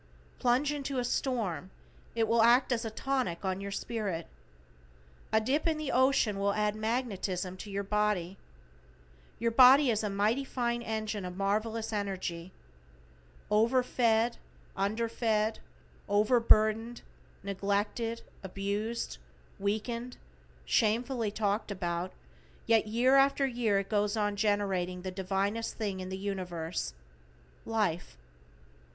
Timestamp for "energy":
11.93-12.51